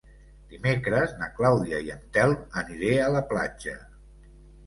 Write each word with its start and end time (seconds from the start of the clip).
Dimecres 0.51 1.11
na 1.17 1.27
Clàudia 1.39 1.81
i 1.89 1.91
en 1.95 2.01
Telm 2.17 2.33
aniré 2.63 2.91
a 3.01 3.09
la 3.17 3.21
platja. 3.35 3.77